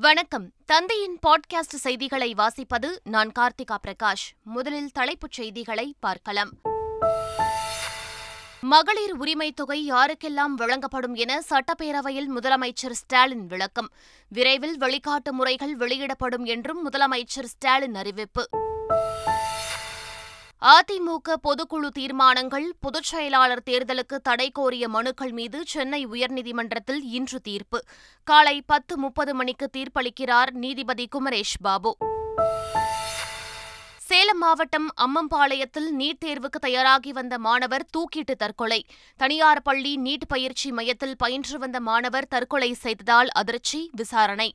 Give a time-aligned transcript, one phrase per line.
[0.00, 0.52] வணக்கம்.
[0.66, 4.42] தந்தையின் பாட்காஸ்ட் செய்திகளை வாசிப்பது நான் கார்த்திகா பிரகாஷ்.
[4.42, 6.50] முதலில் தலைப்புச் செய்திகளை பார்க்கலாம்.
[8.60, 13.92] மகளிர் உரிமைத் தொகை யாருக்கெல்லாம் வழங்கப்படும் என சட்டப்பேரவையில் முதலமைச்சர் ஸ்டாலின் விளக்கம்.
[14.28, 18.48] விரைவில் வழிகாட்டு முறைகள் வெளியிடப்படும் என்றும் முதலமைச்சர் ஸ்டாலின் அறிவிப்பு.
[20.66, 27.84] அதிமுக பொதுக்குழு தீர்மானங்கள் பொதுச் செயலாளர் தேர்தலுக்கு தடை கோரிய மனுக்கள் மீது சென்னை உயர்நீதிமன்றத்தில் இன்று தீர்ப்பு.
[28.24, 31.96] காலை பத்து முப்பது மணிக்கு தீர்ப்பளிக்கிறார் நீதிபதி குமரேஷ் பாபு.
[33.96, 38.84] சேலம் மாவட்டம் அம்மம்பாளையத்தில் நீட் தேர்வுக்கு தயாராகி வந்த மாணவர் தூக்கிட்டு தற்கொலை.
[39.16, 44.52] தனியார் பள்ளி நீட் பயிற்சி மையத்தில் பயின்று வந்த மாணவர் தற்கொலை செய்ததால் அதிர்ச்சி விசாரணை.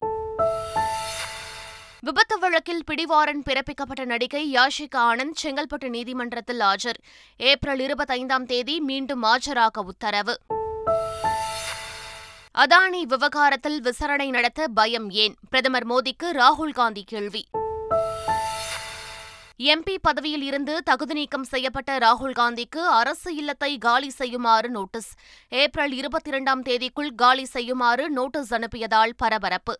[2.02, 6.99] விபத்து வழக்கில் பிடிவாரன் பிறப்பிக்கப்பட்ட நடிகை யாஷிகா ஆனந்த் செங்கல்பட்டு நீதிமன்றத்தில் ஆஜர்.
[7.38, 10.38] ஏப்ரல் இருபத்தைந்தாம் தேதி மீண்டும் ஆஜராக உத்தரவு.
[12.58, 15.36] அதானி விவகாரத்தில் விசாரணை நடத்த பயம் ஏன்?
[15.50, 17.48] பிரதமர் மோடிக்கு ராகுல் காந்தி கேள்வி.
[19.59, 25.14] எம்பி பதவியில் இருந்து தகுதி நீக்கம் செய்யப்பட்ட ராகுல் காந்திக்கு அரசு இல்லத்தை காலி செய்யுமாறு நோட்டீஸ்.
[25.50, 29.80] ஏப்ரல் இருபத்தி இரண்டாம் தேதிக்குள் காலி செய்யுமாறு நோட்டீஸ் அனுப்பியதால் பரபரப்பு.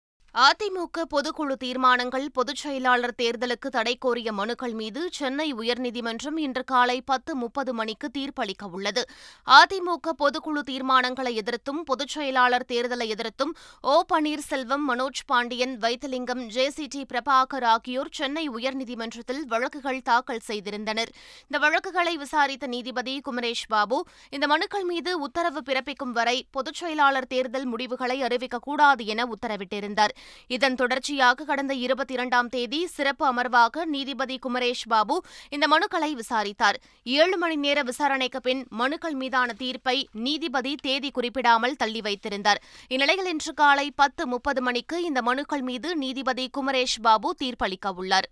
[0.35, 7.35] அதிமுக பொதுக்குழு தீர்மானங்கள் பொதுச் செயலாளர் தேர்தலுக்கு தடை கோரிய மனுக்கள் மீது சென்னை உயர்நீதிமன்றம் இன்று காலை பத்து
[7.35, 9.03] முப்பது மணிக்கு தீர்ப்பளிக்க உள்ளது.
[9.47, 16.87] அதிமுக பொதுக்குழு தீர்மானங்களை எதிர்த்தும் பொதுச் செயலாளர் தேர்தலை எதிர்த்தும் O Panneerselvam Manoj Pandian Vaithilingam J C
[16.87, 21.11] D Prabhakar ஆகியோர் சென்னை உயர்நீதிமன்றத்தில் வழக்குகள் தாக்கல் செய்திருந்தனர்.
[21.41, 27.65] இந்த வழக்குகளை விசாரித்த நீதிபதி குமரேஷ் பாபு இந்த மனுக்கள் மீது உத்தரவு பிறப்பிக்கும் வரை பொதுச் செயலாளர் தேர்தல்
[27.65, 30.15] முடிவுகளை அறிவிக்கக்கூடாது என உத்தரவிட்டிருந்தார்.
[30.47, 36.79] இதன் தொடர்ச்சியாக கடந்த இருபத்தி இரண்டாம் தேதி சிறப்பு அமர்வாக நீதிபதி குமரேஷ் பாபு இந்த மனுக்களை விசாரித்தார்.
[37.03, 42.61] ஏழு மணி நேர விசாரணைக்கு பின் மனுக்கள் மீதான தீர்ப்பை நீதிபதி தேதி குறிப்பிடாமல் தள்ளி வைத்திருந்தார்.
[42.87, 48.29] இந்நிலையில் இன்று காலை பத்து முப்பது மணிக்கு இந்த மனுக்கள் மீது நீதிபதி குமரேஷ் பாபு தீர்ப்பளிக்க உள்ளார்.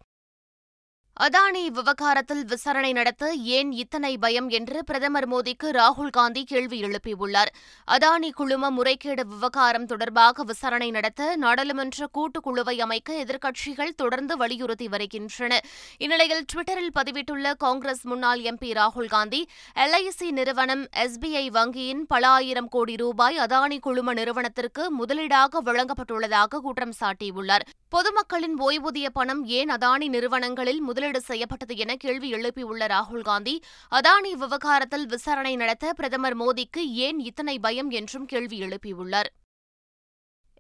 [1.19, 7.52] அதானி விவகாரத்தில் விசாரணை நடத்த ஏன் இத்தனை பயம் என்று பிரதமர் மோடிக்கு ராகுல் காந்தி கேள்வி எழுப்பியுள்ளார்.
[7.87, 15.59] அதானி குழும முறைகேடு விவகாரம் தொடர்பாக விசாரணை நடத்த நாடாளுமன்ற கூட்டுக்குழுவை அமைக்க எதிர்க்கட்சிகள் தொடர்ந்து வலியுறுத்தி வருகின்றன.
[15.97, 22.95] இந்நிலையில் டுவிட்டரில் பதிவிட்டுள்ள காங்கிரஸ் முன்னாள் எம்பி ராகுல் காந்தி எல்ஐசி நிறுவனம் எஸ்பிஐ வங்கியின் பல ஆயிரம் கோடி
[22.95, 27.67] ரூபாய் அதானி குழும நிறுவனத்திற்கு முதலீடாக வழங்கப்பட்டுள்ளதாக குற்றம் சாட்டியுள்ளார்.
[27.92, 33.55] பொதுமக்களின் ஓய்வூதிய பணம் ஏன் அதானி நிறுவனங்களில் முதலீடு செய்யப்பட்டது என கேள்வி எழுப்பியுள்ள ராகுல் காந்தி
[33.92, 39.30] அதானி விவகாரத்தில் விசாரணை நடத்த பிரதமர் மோடிக்கு ஏன் இத்தனை பயம் என்றும் கேள்வி எழுப்பியுள்ளார்.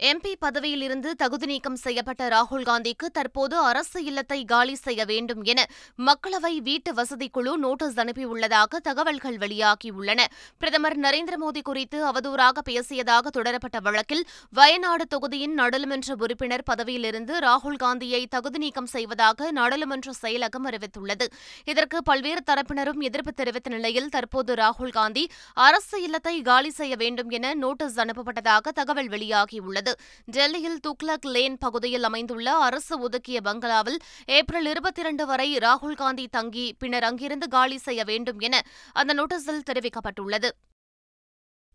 [0.07, 5.65] எம்பி பதவியிலிருந்து தகுதி நீக்கம் செய்யப்பட்ட ராகுல் காந்திக்கு தற்போது அரசு இல்லத்தை காலி செய்ய வேண்டும் என
[6.07, 10.19] மக்களவை வீட்டு வசதி குழு நோட்டீஸ் அனுப்பியுள்ளதாக தகவல்கள் வெளியாகியுள்ளன.
[10.57, 18.27] பிரதமர் நரேந்திர மோடி குறித்து அவதூறாக பேசியதாக தொடரப்பட்ட வழக்கில் வயநாடு தொகுதியின் நாடாளுமன்ற உறுப்பினர் பதவியிலிருந்து ராகுல் காந்தியை
[18.27, 21.27] தகுதி நீக்கம் செய்வதாக நாடாளுமன்ற செயலகம் அறிவித்துள்ளது.
[21.65, 25.25] இதற்கு பல்வேறு தரப்பினரும் எதிர்ப்பு தெரிவித்த நிலையில் தற்போது ராகுல் காந்தி
[25.67, 29.88] அரசு இல்லத்தை காலி செய்ய வேண்டும் என நோட்டீஸ் அனுப்பப்பட்டதாக தகவல் வெளியாகியுள்ளது.
[29.89, 29.97] உள்ளது.
[30.25, 33.99] டெல்லியில் துக்லக் லேன் பகுதியில் அமைந்துள்ள அரசு ஒதுக்கிய பங்களாவில்
[34.37, 38.55] ஏப்ரல் இருபத்தி இரண்டு வரை ராகுல் காந்தி தங்கி பின்னர் அங்கிருந்து காலி செய்ய வேண்டும் என
[38.93, 40.51] அந்த நோட்டீஸில் தெரிவிக்கப்பட்டுள்ளது.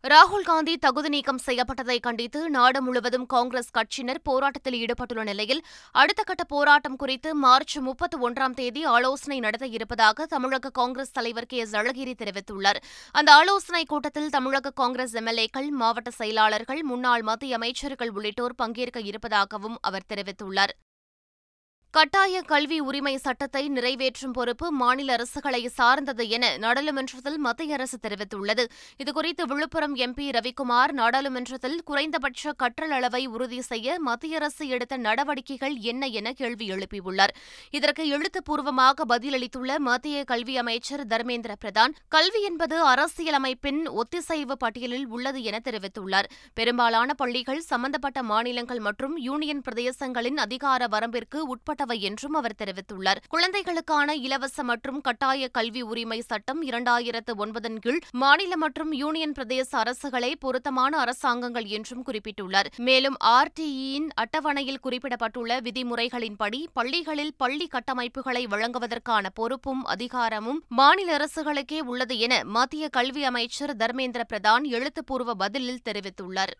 [0.03, 5.61] ராகுல் காந்தி தகுதி நீக்கம் செய்யப்பட்டதை கண்டித்து நாடு முழுவதும் காங்கிரஸ் கட்சியினர் போராட்டத்தில் ஈடுபட்டுள்ள நிலையில்
[5.91, 11.57] அடுத்த கட்ட போராட்டம் குறித்து மார்ச் முப்பத்தி ஒன்றாம் தேதி ஆலோசனை நடத்த இருப்பதாக தமிழக காங்கிரஸ் தலைவர் கே.
[11.57, 12.81] எஸ் அழகிரி தெரிவித்துள்ளார்.
[13.11, 20.09] அந்த ஆலோசனைக் கூட்டத்தில் தமிழக காங்கிரஸ் எம்எல்ஏக்கள் மாவட்ட செயலாளர்கள் முன்னாள் மத்திய அமைச்சர்கள் உள்ளிட்டோர் பங்கேற்க இருப்பதாகவும் அவர்
[20.13, 20.75] தெரிவித்துள்ளார்.
[21.95, 28.63] கட்டாய கல்வி உரிமை சட்டத்தை நிறைவேற்றும் பொறுப்பு மாநில அரசுகளை சார்ந்தது என நாடாளுமன்றத்தில் மத்திய அரசு தெரிவித்துள்ளது.
[29.03, 36.05] இதுகுறித்து விழுப்புரம் எம்பி ரவிக்குமார் நாடாளுமன்றத்தில் குறைந்தபட்ச கற்றல் அளவை உறுதி செய்ய மத்திய அரசு எடுத்த நடவடிக்கைகள் என்ன
[36.05, 37.33] என கேள்வி எழுப்பியுள்ளார்.
[37.71, 45.59] இதற்கு எழுத்துப்பூர்வமாக பதிலளித்துள்ள மத்திய கல்வி அமைச்சர் தர்மேந்திர பிரதான் கல்வி என்பது அரசியலமைப்பின் ஒத்திசைவு பட்டியலில் உள்ளது என
[45.63, 46.29] தெரிவித்துள்ளார்.
[46.53, 53.21] பெரும்பாலான பள்ளிகள் சம்பந்தப்பட்ட மாநிலங்கள் மற்றும் யூனியன் பிரதேசங்களின் அதிகார வரம்பிற்கு உட்பட்ட உட்பட்டவை என்றும் அவர் தெரிவித்துள்ளார்.
[53.29, 60.31] குழந்தைகளுக்கான இலவச மற்றும் கட்டாய கல்வி உரிமை சட்டம் இரண்டாயிரத்து ஒன்பதன் கீழ் மாநில மற்றும் யூனியன் பிரதேச அரசுகளே
[60.39, 62.69] பொருத்தமான அரசாங்கங்கள் என்றும் குறிப்பிட்டுள்ளார்.
[62.77, 72.43] மேலும் ஆர்டிஇயின் அட்டவணையில் குறிப்பிடப்பட்டுள்ள விதிமுறைகளின்படி பள்ளிகளில் பள்ளி கட்டமைப்புகளை வழங்குவதற்கான பொறுப்பும் அதிகாரமும் மாநில அரசுகளுக்கே உள்ளது என
[72.43, 76.55] மத்திய கல்வி அமைச்சர் தர்மேந்திர பிரதான் எழுத்துப்பூர்வ பதிலில் தெரிவித்துள்ளார்.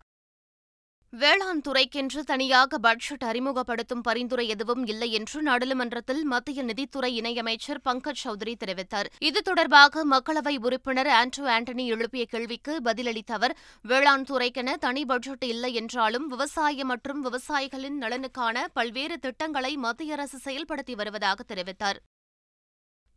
[1.12, 8.54] வேளாண் துறைக்கென்று தனியாக பட்ஜெட் அறிமுகப்படுத்தும் பரிந்துரை எதுவும் இல்லை என்று நாடாளுமன்றத்தில் மத்திய நிதித்துறை இணையமைச்சர் பங்கஜ் சௌத்ரி
[8.64, 9.06] தெரிவித்தார்.
[9.20, 15.74] இது தொடர்பாக மக்களவை உறுப்பினர் ஆண்டோ ஆண்டனி எழுப்பிய கேள்விக்கு பதிலளித்த அவர் வேளாண் துறைக்கென தனி பட்ஜெட் இல்லை
[15.74, 22.02] என்றாலும் விவசாயம் மற்றும் விவசாயிகளின் நலனுக்கான பல்வேறு திட்டங்களை மத்திய அரசு செயல்படுத்தி வருவதாக தெரிவித்தார்.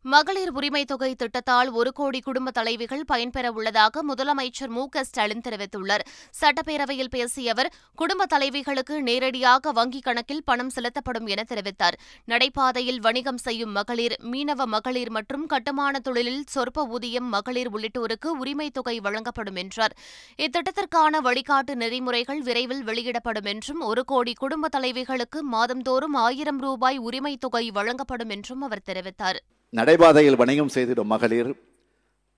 [0.05, 6.03] மகளிர் உரிமை தொகை திட்டத்தால் ஒரு கோடி குடும்ப தலைவிகள் பயன்பெற உள்ளதாக முதலமைச்சர் மு க ஸ்டாலின் தெரிவித்துள்ளார்.
[6.41, 11.97] சட்டப்பேரவையில் பேசிய அவர் குடும்ப தலைவிகளுக்கு நேரடியாக வங்கிக் கணக்கில் பணம் செலுத்தப்படும் என தெரிவித்தார்.
[12.25, 18.99] நடைபாதையில் வணிகம் செய்யும் மகளிர் மீனவ மகளிர் மற்றும் கட்டுமான தொழிலில் சொற்ப ஊதியம் மகளிர் உள்ளிட்டோருக்கு உரிமை தொகை
[18.99, 19.95] வழங்கப்படும் என்றார்.
[20.37, 27.71] இத்திட்டத்திற்கான வழிகாட்டு நெறிமுறைகள் விரைவில் வெளியிடப்படும் என்றும் ஒரு கோடி குடும்ப தலைவிகளுக்கு மாதந்தோறும் ஆயிரம் ரூபாய் உரிமை தொகை
[27.71, 29.41] வழங்கப்படும் என்றும் அவர் தெரிவித்தார்.
[29.73, 31.51] நடைபாதையில் வணிகம் செய்திடும் மகளிர்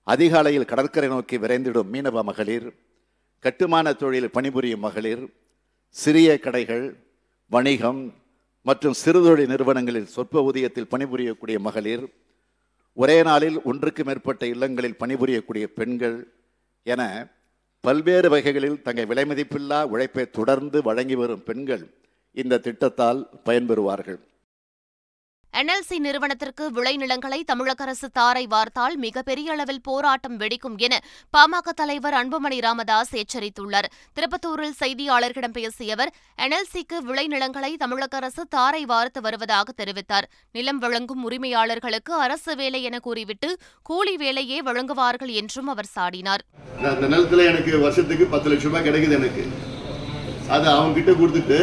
[0.08, 2.68] அதிகாலையில் கடற்கரை நோக்கி விரைந்திடும் மீனவ மகளிர்
[3.44, 5.24] கட்டுமான தொழில் பணிபுரியும் மகளிர்
[5.96, 6.86] சிறிய கடைகள்
[7.52, 8.02] வணிகம்
[8.66, 12.04] மற்றும் சிறுதொழில் நிறுவனங்களில் சொற்ப ஊதியத்தில் பணிபுரியக்கூடிய மகளிர்
[12.98, 16.18] ஒரே நாளில் ஒன்றுக்கு மேற்பட்ட இல்லங்களில் பணிபுரியக்கூடிய பெண்கள்
[16.86, 17.02] என
[17.84, 21.86] பல்வேறு வகைகளில் தங்கள் விலைமதிப்பில்லா உழைப்பை தொடர்ந்து வழங்கி வரும் பெண்கள்
[22.38, 24.20] இந்த திட்டத்தால் பயன்பெறுவார்கள்.
[25.60, 31.00] என்எல்சி நிறுவனத்திற்கு விளைநிலங்களை தமிழக அரசு தாரை வார்த்தால் மிகப்பெரிய அளவில் போராட்டம் வெடிக்கும் என
[31.38, 33.88] பாமக தலைவர் அன்புமணி ராமதாஸ் எச்சரித்துள்ளார்.
[34.16, 40.28] திருப்பத்தூரில் செய்தியாளர்களிடம் பேசிய அவர் என்எல்சிக்கு விளைநிலங்களை தமிழக அரசு தாரை வார்த்து வருவதாக தெரிவித்தார்.
[40.52, 46.46] நிலம் வழங்கும் உரிமையாளர்களுக்கு அரசு வேலை என கூறிவிட்டு கூலி வேலையே வழங்குவார்கள் என்றும் அவர் சாடினார்.
[46.84, 49.46] அந்த எனக்கு வருஷத்துக்கு பத்து லட்சம் ரூபாய் கிடைக்குது எனக்கு.
[50.50, 51.60] அதை அவங்க கிட்ட கொடுத்துட்டு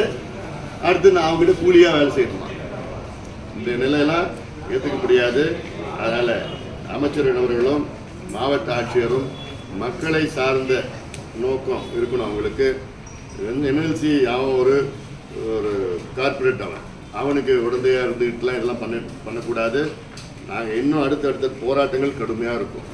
[0.83, 2.48] அடுத்து நான் அவங்க கிட்ட கூலியா வேலை செய்யணுமா?
[3.59, 4.29] இந்த நிலையெல்லாம்
[4.73, 5.45] ஏற்றுக்க முடியாது.
[6.03, 6.35] அதனால்
[6.97, 7.85] அமைச்சரின் அவர்களும்
[8.35, 9.29] மாவட்ட ஆட்சியரும்
[9.83, 10.75] மக்களை சார்ந்த
[11.45, 12.69] நோக்கம் இருக்கணும் அவங்களுக்கு.
[13.71, 14.77] என்எல்சி அவன் ஒரு
[15.57, 15.73] ஒரு
[16.19, 16.85] கார்ப்பரேட் அவன்.
[17.21, 18.97] அவனுக்கு உடந்தையாக இருந்துக்கிட்டுலாம் இதெல்லாம் பண்ண
[19.27, 19.83] பண்ணக்கூடாது.
[20.51, 22.87] நாங்கள் இன்னும் அடுத்தடுத்த போராட்டங்கள் கடுமையாக இருக்கும்.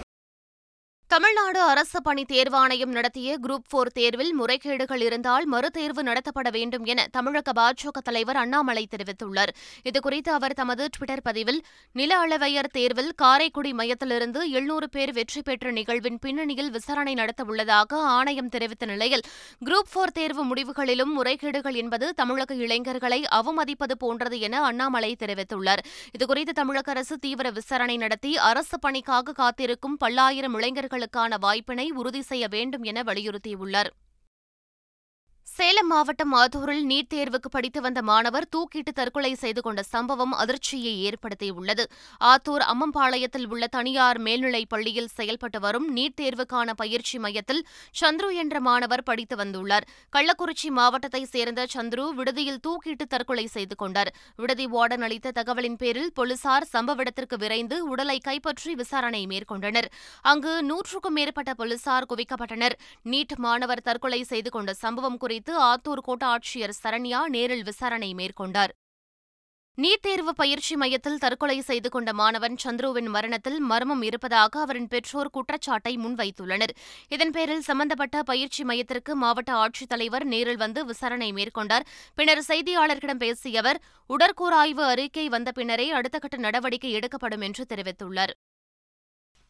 [1.14, 7.52] தமிழ்நாடு அரசு பணி தேர்வாணையம் நடத்திய குரூப் போர் தேர்வில் முறைகேடுகள் இருந்தால் மறுதேர்வு நடத்தப்பட வேண்டும் என தமிழக
[7.52, 9.48] பாஜக தலைவர் அண்ணாமலை தெரிவித்துள்ளார்.
[9.84, 16.18] இதுகுறித்து அவர் தமது டுவிட்டர் பதிவில் நில அளவையர் தேர்வில் காரைக்குடி மையத்திலிருந்து எழுநூறு பேர் வெற்றி பெற்ற நிகழ்வின்
[16.18, 19.24] பின்னணியில் விசாரணை நடத்த உள்ளதாக ஆணையம் தெரிவித்த நிலையில்
[19.64, 25.84] குரூப் போர் தேர்வு முடிவுகளிலும் முறைகேடுகள் என்பது தமிழக இளைஞர்களை அவமதிப்பது போன்றது என அண்ணாமலை தெரிவித்துள்ளார்.
[26.18, 32.44] இதுகுறித்து தமிழக அரசு தீவிர விசாரணை நடத்தி அரசு பணிக்காக காத்திருக்கும் பல்லாயிரம் இளைஞர்கள் இளைஞர்களுக்கான வாய்ப்பினை உறுதி செய்ய
[32.48, 33.90] வேண்டும் என வலியுறுத்தியுள்ளார்.
[35.46, 41.84] சேலம் மாவட்டம் ஆதூரில் நீட் தேர்வுக்கு படித்து வந்த மாணவர் தூக்கிட்டு தற்கொலை செய்து கொண்ட சம்பவம் அதிர்ச்சியை ஏற்படுத்தியுள்ளது.
[42.20, 47.66] ஆத்தூர் அம்மம்பாளையத்தில் உள்ள தனியார் மேல்நிலைப் பள்ளியில் செயல்பட்டு வரும் நீட் தேர்வுக்கான பயிற்சி மையத்தில்
[48.00, 49.86] சந்துரு என்ற மாணவர் படித்து வந்துள்ளார்.
[50.16, 54.12] கள்ளக்குறிச்சி மாவட்டத்தைச் சேர்ந்த சந்துரு விடுதியில் தூக்கிட்டு தற்கொலை செய்து கொண்டார்.
[54.36, 59.90] விடுதி வார்டன் அளித்த தகவலின் பேரில் போலீசார் சம்பவ இடத்திற்கு விரைந்து உடலை கைப்பற்றி விசாரணை மேற்கொண்டனர்.
[60.22, 62.76] அங்கு நூற்றுக்கும் மேற்பட்ட போலீசார் குவிக்கப்பட்டனர்.
[63.04, 68.68] நீட் மாணவர் தற்கொலை செய்து கொண்ட சம்பவம் குறித்து ஆத்தூர் கோட்டாட்சியர் சரண்யா நேரில் விசாரணை மேற்கொண்டார்.
[69.82, 75.96] நீட் தேர்வு பயிற்சி மையத்தில் தற்கொலை செய்து கொண்ட மாணவன் சந்துருவின் மரணத்தில் மர்மம் இருப்பதாக அவரின் பெற்றோர் குற்றச்சாட்டை
[75.96, 76.70] முன்வைத்துள்ளனர்.
[77.08, 81.86] இதன் பேரில் சம்பந்தப்பட்ட பயிற்சி மையத்திற்கு மாவட்ட ஆட்சித்தலைவர் நேரில் வந்து விசாரணை மேற்கொண்டார்.
[82.14, 88.30] பின்னர் செய்தியாளர்களிடம் பேசிய அவர் உடற்கூறாய்வு அறிக்கை வந்த பின்னரே அடுத்த கட்ட நடவடிக்கை எடுக்கப்படும் என்று தெரிவித்துள்ளார்.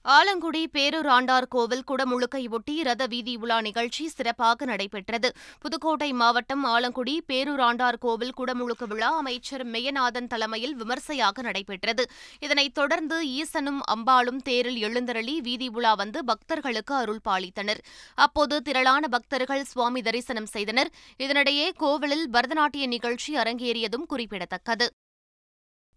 [0.04, 5.32] ஆலங்குடி பேரூராண்டார் கோவில் குடமுழுக்கையொட்டி ரத வீதி உலா நிகழ்ச்சி சிறப்பாக நடைபெற்றது.
[5.60, 12.10] புதுக்கோட்டை மாவட்டம் ஆலங்குடி பேரூராண்டார் கோவில் குடமுழுக்கு விழா அமைச்சர் மெய்யநாதன் தலைமையில் விமர்சையாக நடைபெற்றது.
[12.40, 17.78] இதனைத் தொடர்ந்து ஈசனும் அம்பாளும் தேரில் எழுந்தருளி வீதி உலா வந்து பக்தர்களுக்கு அருள் பாலித்தனர்.
[18.14, 20.92] அப்போது திரளான பக்தர்கள் சுவாமி தரிசனம் செய்தனர்.
[21.18, 24.88] இதனிடையே கோவிலில் பரதநாட்டிய நிகழ்ச்சி அரங்கேறியதும் குறிப்பிடத்தக்கது.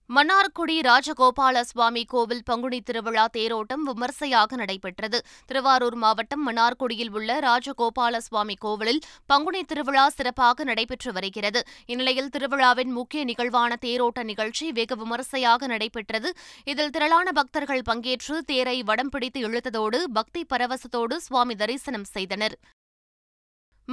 [0.10, 5.20] மன்னார்குடி ராஜகோபால சுவாமி கோவில் பங்குனி திருவிழா தேரோட்டம் விமர்சையாக நடைபெற்றது.
[5.46, 11.66] திருவாரூர் மாவட்டம் மன்னார்குடியில் உள்ள ராஜகோபால சுவாமி கோவிலில் பங்குனி திருவிழா சிறப்பாக நடைபெற்று வருகிறது.
[11.86, 16.32] இந்நிலையில் திருவிழாவின் முக்கிய நிகழ்வான தேரோட்ட நிகழ்ச்சி வெகு விமர்சையாக நடைபெற்றது.
[16.64, 22.58] இதில் திரளான பக்தர்கள் பங்கேற்று தேரை வடம் பிடித்து இழுத்ததோடு பக்தி பரவசத்தோடு சுவாமி தரிசனம் செய்தனர்.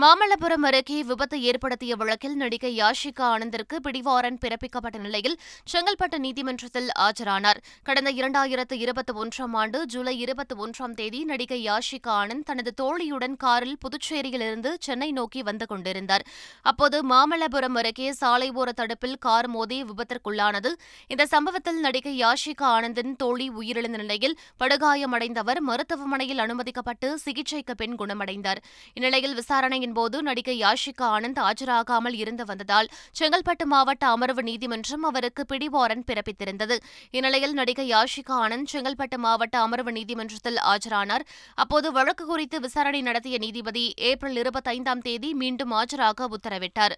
[0.00, 5.38] மாமல்லபுரம் அருகே விபத்து ஏற்படுத்திய வழக்கில் நடிகை யாஷிகா ஆனந்திற்கு பிடிவாரண்ட் பிறப்பிக்கப்பட்ட நிலையில்
[5.72, 7.60] செங்கல்பட்டு நீதிமன்றத்தில் ஆஜரானார்.
[7.82, 13.76] கடந்த இரண்டாயிரத்து இருபத்தி ஒன்றாம் ஆண்டு ஜூலை இருபத்தி ஒன்றாம் தேதி நடிகை யாஷிகா ஆனந்த் தனது தோழியுடன் காரில்
[13.78, 16.24] புதுச்சேரியிலிருந்து சென்னை நோக்கி வந்து கொண்டிருந்தார்.
[16.62, 20.72] அப்போது மாமல்லபுரம் அருகே சாலை ஓர தடுப்பில் கார் மோதி விபத்திற்குள்ளானது.
[21.06, 28.62] இந்த சம்பவத்தில் நடிகை யாஷிகா ஆனந்தின் தோழி உயிரிழந்த நிலையில் படுகாயமடைந்தவர் மருத்துவமனையில் அனுமதிக்கப்பட்டு சிகிச்சைக்கு பின் குணமடைந்தார்.
[28.94, 32.88] இந்நிலையில் விசாரணை விசாரணையின் போது நடிகை யாஷிகா ஆனந்த் ஆஜராகாமல் இருந்து வந்ததால்
[33.19, 36.76] செங்கல்பட்டு மாவட்ட அமர்வு நீதிமன்றம் அவருக்கு பிடிவாரன் பிறப்பித்திருந்தது.
[37.11, 41.26] இந்நிலையில் நடிகை யாஷிகா ஆனந்த் செங்கல்பட்டு மாவட்ட அமர்வு நீதிமன்றத்தில் ஆஜரானார்.
[41.55, 46.97] அப்போது வழக்கு குறித்து விசாரணை நடத்திய நீதிபதி ஏப்ரல் இருபத்தைந்தாம் தேதி மீண்டும் ஆஜராக உத்தரவிட்டார்.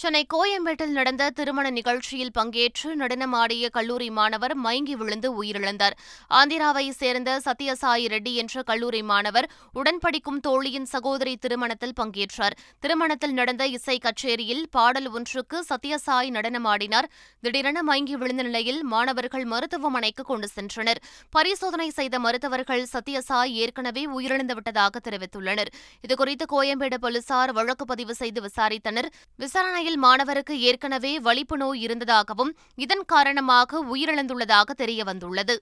[0.00, 5.94] சென்னை கோயம்பேட்டில் நடந்த திருமண நிகழ்ச்சியில் பங்கேற்று நடனமாடிய கல்லூரி மாணவர் மயங்கி விழுந்து உயிரிழந்தார்.
[6.30, 9.46] ஆந்திராவை சேர்ந்த சத்யசாயி ரெட்டி என்ற கல்லூரி மாணவர்
[9.80, 12.56] உடன்படிக்கும் தோழியின் சகோதரி திருமணத்தில் பங்கேற்றார்.
[12.78, 17.08] திருமணத்தில் நடந்த இசை கச்சேரியில் பாடல் ஒன்றுக்கு சத்யசாய் நடனமாடினார்.
[17.40, 21.02] திடீரென மயங்கி விழுந்த நிலையில் மாணவர்கள் மருத்துவமனைக்கு கொண்டு சென்றனர்.
[21.30, 25.72] பரிசோதனை செய்த மருத்துவர்கள் சத்யசாய் ஏற்கனவே உயிரிழந்து விட்டதாக தெரிவித்துள்ளனர்.
[26.08, 29.10] இதுகுறித்து கோயம்பேடு போலீசார் வழக்கு பதிவு செய்து விசாரித்தனர்.
[29.36, 35.56] விசாரணையில் மாணவருக்கு ஏற்கனவே வலிப்பு நோய் இருந்ததாகவும் இதன் காரணமாக உயிரிழந்துள்ளதாக தெரியவந்துள்ளது.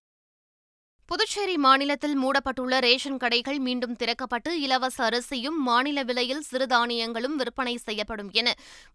[1.11, 8.49] புதுச்சேரி மாநிலத்தில் மூடப்பட்டுள்ள ரேஷன் கடைகள் மீண்டும் திறக்கப்பட்டு இலவச அரிசியும் மாநில விலையில் சிறுதானியங்களும் விற்பனை செய்யப்படும் என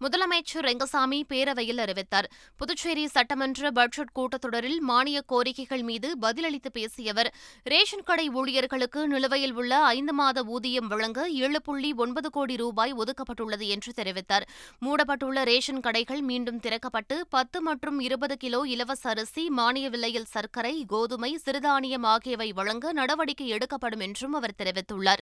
[0.03, 2.27] முதலமைச்சர் ரெங்கசாமி பேரவையில் அறிவித்தார்.
[2.59, 7.29] புதுச்சேரி சட்டமன்ற பட்ஜெட் கூட்டத்தொடரில் மானிய கோரிக்கைகள் மீது பதிலளித்து பேசிய அவர்
[7.73, 13.67] ரேஷன் கடை ஊழியர்களுக்கு நிலுவையில் உள்ள ஐந்து மாத ஊதியம் வழங்க ஏழு புள்ளி ஒன்பது கோடி ரூபாய் ஒதுக்கப்பட்டுள்ளது
[13.77, 14.47] என்று தெரிவித்தார்.
[14.85, 21.33] மூடப்பட்டுள்ள ரேஷன் கடைகள் மீண்டும் திறக்கப்பட்டு பத்து மற்றும் இருபது கிலோ இலவச அரிசி மானிய விலையில் சர்க்கரை கோதுமை
[21.47, 25.22] சிறுதானியம் ஆகியவை வழங்க நடவடிக்கை எடுக்கப்படும் என்றும் அவர் தெரிவித்துள்ளார்.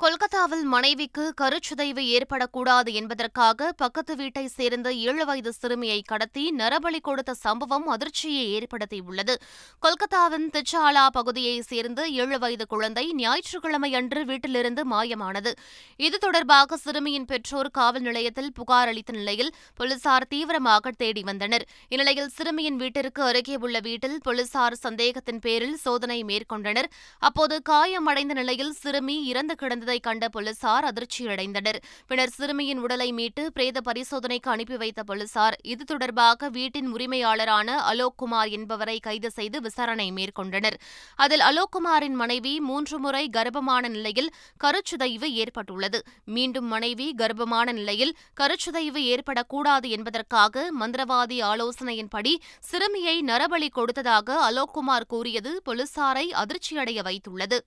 [0.00, 7.86] கொல்கத்தாவில் மனைவிக்கு கருச்சிதைவு ஏற்படக்கூடாது என்பதற்காக பக்கத்து வீட்டை சேர்ந்த ஏழு வயது சிறுமியை கடத்தி நரபலி கொடுத்த சம்பவம்
[7.94, 9.34] அதிர்ச்சியை ஏற்படுத்தியுள்ளது.
[9.82, 15.52] கொல்கத்தாவின் திச்சாலா பகுதியைச் சேர்ந்த ஏழு வயது குழந்தை ஞாயிற்றுக்கிழமை அன்று வீட்டிலிருந்து மாயமானது.
[16.06, 21.66] இது தொடர்பாக சிறுமியின் பெற்றோர் காவல் நிலையத்தில் புகார் அளித்த நிலையில் போலீசார் தீவிரமாக தேடி வந்தனர்.
[21.88, 26.90] இந்நிலையில் சிறுமியின் வீட்டிற்கு அருகே உள்ள வீட்டில் போலீசார் சந்தேகத்தின் பேரில் சோதனை மேற்கொண்டனர்.
[27.18, 31.78] அப்போது காயமடைந்த நிலையில் சிறுமி இறந்து கிடந்தது கண்ட போலீசார் அதிர்ச்சியடைந்தனர்.
[32.06, 38.48] பின்னர் சிறுமியின் உடலை மீட்டு பிரேத பரிசோதனைக்கு அனுப்பி வைத்த போலீசார் இது தொடர்பாக வீட்டின் உரிமையாளரான அலோக் குமார்
[38.48, 40.74] என்பவரை கைது செய்து விசாரணை மேற்கொண்டனர்.
[41.16, 44.32] அதில் அலோக் குமாரின் மனைவி மூன்று முறை கர்ப்பமான நிலையில்
[44.64, 46.02] கருச்சிதைவு ஏற்பட்டுள்ளது.
[46.24, 55.62] மீண்டும் மனைவி கர்ப்பமான நிலையில் கருச்சிதைவு ஏற்படக்கூடாது என்பதற்காக மந்திரவாதி ஆலோசனையின்படி சிறுமியை நரபலி கொடுத்ததாக அலோக் குமார் கூறியது
[55.66, 57.58] போலீசாரை அதிர்ச்சியடைய வைத்துள்ளது.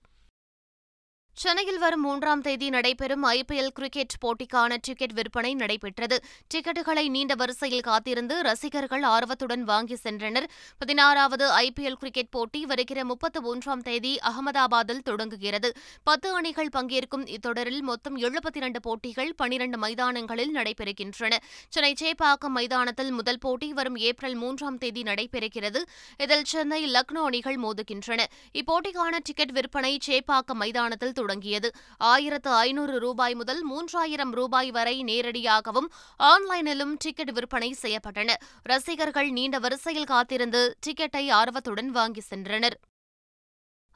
[1.36, 6.22] சென்னையில் வரும் மூன்றாம் தேதி நடைபெறும் ஐபிஎல் கிரிக்கெட் போட்டிக்கான டிக்கெட் விற்பனை நடைபெற்றது.
[6.54, 10.44] டிக்கெட்டுகளை நீண்ட வரிசையில் காத்திருந்து ரசிகர்கள் ஆர்வத்துடன் வாங்கி சென்றனர்.
[10.78, 15.72] பதினாறாவது ஐபிஎல் கிரிக்கெட் போட்டி வருகிற முப்பத்து ஒன்றாம் தேதி அகமதாபாத்தில் தொடங்குகிறது.
[16.04, 21.32] பத்து அணிகள் பங்கேற்கும் இத்தொடரில் மொத்தம் எழுபத்தி இரண்டு போட்டிகள் பனிரண்டு மைதானங்களில் நடைபெறுகின்றன.
[21.68, 25.82] சென்னை சேப்பாக்கம் மைதானத்தில் முதல் போட்டி வரும் ஏப்ரல் மூன்றாம் தேதி நடைபெறுகிறது.
[26.18, 28.22] இதில் சென்னை லக்னோ அணிகள் மோதுகின்றன.
[28.52, 31.70] இப்போட்டிக்கான டிக்கெட் விற்பனை சேப்பாக்கம் மைதானத்தில் தொடங்கியது.
[32.12, 35.88] ஆயிரத்து ஐநூறு ரூபாய் முதல் மூன்றாயிரம் ரூபாய் வரை நேரடியாகவும்
[36.30, 38.32] ஆன்லைனிலும் டிக்கெட் விற்பனை செய்யப்பட்டன.
[38.72, 42.76] ரசிகர்கள் நீண்ட வரிசையில் காத்திருந்து டிக்கெட்டை ஆர்வத்துடன் வாங்கி சென்றனர்.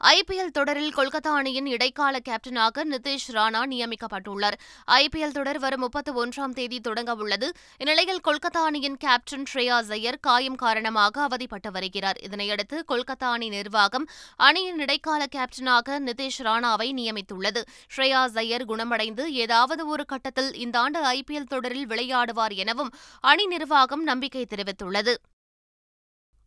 [0.05, 4.57] ஐபிஎல் தொடரில் கொல்கத்தா அணியின் இடைக்கால கேப்டனாக நிதிஷ் ராணா நியமிக்கப்பட்டுள்ளார்.
[4.87, 7.52] ஐபிஎல் தொடர் வரும் முப்பத்தி ஒன்றாம் தேதி தொடங்க உள்ளது.
[7.78, 12.19] இந்நிலையில் கொல்கத்தா அணியின் கேப்டன் ஸ்ரேயா ஜெயர் காயம் காரணமாக அவதிப்பட்டு வருகிறார்.
[12.28, 17.62] இதனையடுத்து கொல்கத்தா அணி நிர்வாகம் அணியின் இடைக்கால கேப்டனாக நிதிஷ் ராணாவை நியமித்துள்ளது.
[17.97, 24.47] ஸ்ரேயா ஜெயர் குணமடைந்து ஏதாவது ஒரு கட்டத்தில் இந்த ஆண்டு ஐபிஎல் தொடரில் விளையாடுவார் எனவும் அணி நிர்வாகம் நம்பிக்கை
[24.55, 25.14] தெரிவித்துள்ளது.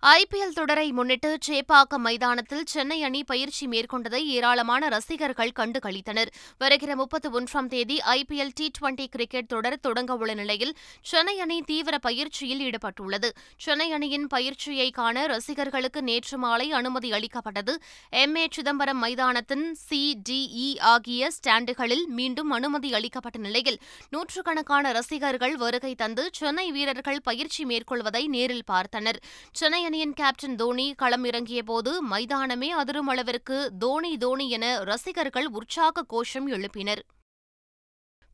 [0.03, 6.29] ஐபிஎல் தொடரை முன்னிட்டு சேப்பாக்கம் மைதானத்தில் சென்னை அணி பயிற்சி மேற்கொண்டதை ஏராளமான ரசிகர்கள் கண்டு களித்தனர்.
[6.57, 12.59] வருகிற முப்பத்தி ஒன்றாம் தேதி ஐபிஎல் டி டுவெண்டி கிரிக்கெட் தொடர் தொடங்கவுள்ள நிலையில் சென்னை அணி தீவிர பயிற்சியில்
[12.59, 13.29] ஈடுபட்டுள்ளது.
[13.57, 17.79] சென்னை அணியின் பயிற்சியை காண ரசிகர்களுக்கு நேற்று மாலை அனுமதி அளிக்கப்பட்டது.
[18.09, 18.35] எம்.
[18.35, 18.47] ஏ.
[18.51, 20.01] சிதம்பரம் மைதானத்தின் சி.
[20.29, 23.79] டிஇ ஆகிய ஸ்டாண்டுகளில் மீண்டும் அனுமதி அளிக்கப்பட்ட நிலையில்
[24.09, 29.21] நூற்றுக்கணக்கான ரசிகர்கள் வருகை தந்து சென்னை வீரர்கள் பயிற்சி மேற்கொள்வதை நேரில் பார்த்தனர்.
[29.51, 36.03] சென்னை அணியின் கேப்டன் தோனி களம் இறங்கிய போது மைதானமே அதிரும் அளவிற்கு தோனி தோனி என ரசிகர்கள் உற்சாக
[36.03, 37.01] கோஷம் எழுப்பினர்.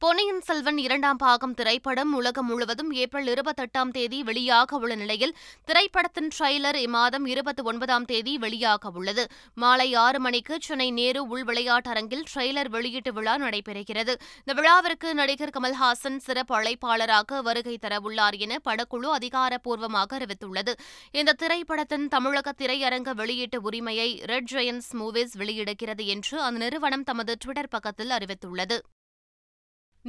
[0.02, 5.34] பொன்னியின் செல்வன் இரண்டாம் பாகம் திரைப்படம் உலகம் முழுவதும் ஏப்ரல் இருபத்தெட்டாம் தேதி வெளியாக உள்ள நிலையில்
[5.66, 9.28] திரைப்படத்தின் ட்ரெய்லர் இம்மாதம் இருபத்தி ஒன்பதாம் தேதி வெளியாக உள்ளது.
[9.54, 14.16] மாலை ஆறு மணிக்கு சென்னை நேரு உள் விளையாட்டரங்கில் ட்ரெய்லர் வெளியீட்டு விழா நடைபெறுகிறது.
[14.46, 20.76] இந்த விழாவிற்கு நடிகர் கமல்ஹாசன் சிறப்பு அழைப்பாளராக வருகை தரவுள்ளார் என படக்குழு அதிகாரப்பூர்வமாக அறிவித்துள்ளது.
[21.12, 27.74] இந்த திரைப்படத்தின் தமிழக திரையரங்க வெளியீட்டு உரிமையை ரெட் ஜெயன்ஸ் மூவிஸ் வெளியிடுகிறது என்று அந்த நிறுவனம் தமது டுவிட்டர்
[27.78, 28.80] பக்கத்தில் அறிவித்துள்ளது.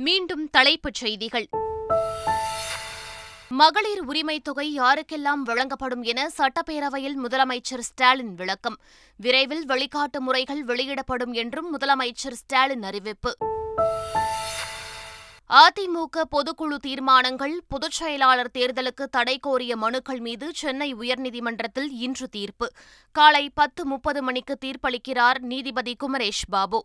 [0.00, 1.48] மீண்டும் தலைப்புச் செய்திகள்.
[3.48, 8.78] மகளிர் உரிமைத் தொகை யாருக்கெல்லாம் வழங்கப்படும் என சட்டப்பேரவையில் முதலமைச்சர் ஸ்டாலின் விளக்கம்.
[9.16, 13.36] விரைவில் வழிகாட்டு முறைகள் வெளியிடப்படும் என்றும் முதலமைச்சர் ஸ்டாலின் அறிவிப்பு.
[15.48, 22.72] அதிமுக பொதுக்குழு தீர்மானங்கள் பொதுச் செயலாளர் தேர்தலுக்கு தடை கோரிய மனுக்கள் மீது சென்னை உயர்நீதிமன்றத்தில் இன்று தீர்ப்பு.
[23.12, 26.84] காலை பத்து முப்பது மணிக்கு தீர்ப்பளிக்கிறார் நீதிபதி குமரேஷ் பாபு.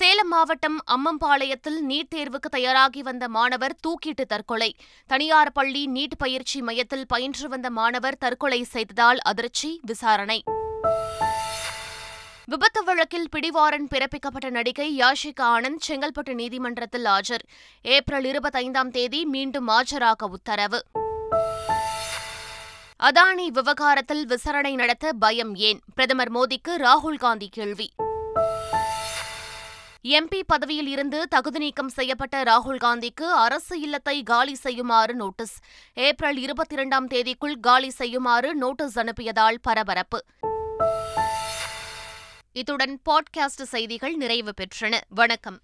[0.00, 4.76] சேலம் மாவட்டம் அம்மம்பாளையத்தில் நீட் தேர்வுக்கு தயாராகி வந்த மாணவர் தூக்கிட்டு தற்கொலை.
[5.06, 10.42] தனியார் பள்ளி நீட் பயிற்சி மையத்தில் பயின்று வந்த மாணவர் தற்கொலை செய்ததால் அதிர்ச்சி விசாரணை.
[12.46, 17.44] விபத்து வழக்கில் பிடிவாரன் பிறப்பிக்கப்பட்ட நடிகை யாஷிகா ஆனந்த் செங்கல்பட்டு நீதிமன்றத்தில் ஆஜர்.
[17.82, 20.82] ஏப்ரல் இருபத்தைந்தாம் தேதி மீண்டும் ஆஜராக உத்தரவு.
[23.02, 25.80] அதானி விவகாரத்தில் விசாரணை நடத்த பயம் ஏன்?
[25.94, 27.90] பிரதமர் மோடிக்கு ராகுல் காந்தி கேள்வி.
[30.04, 35.58] எம்பி பதவியில் இருந்து தகுதி நீக்கம் செய்யப்பட்ட ராகுல் காந்திக்கு அரசு இல்லத்தை காலி செய்யுமாறு நோட்டீஸ்.
[35.94, 40.24] ஏப்ரல் இருபத்தி இரண்டாம் தேதிக்குள் காலி செய்யுமாறு நோட்டீஸ் அனுப்பியதால் பரபரப்பு.
[42.52, 45.00] இத்துடன் பாட்காஸ்ட் செய்திகள் நிறைவு பெற்றன.
[45.08, 45.60] வணக்கம்.